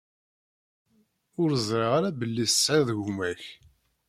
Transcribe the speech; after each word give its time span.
Ur 1.41 1.49
ẓṛiɣ 1.67 1.91
ara 1.97 2.11
belli 2.19 2.45
tesɛiḍ 2.49 2.89
gma-k. 3.05 3.43